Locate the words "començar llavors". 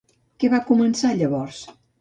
0.71-1.65